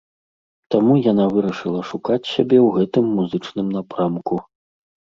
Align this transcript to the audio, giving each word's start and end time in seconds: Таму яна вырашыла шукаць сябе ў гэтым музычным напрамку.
Таму 0.75 0.95
яна 1.11 1.27
вырашыла 1.35 1.83
шукаць 1.91 2.31
сябе 2.35 2.57
ў 2.67 2.69
гэтым 2.79 3.05
музычным 3.21 3.67
напрамку. 3.79 4.35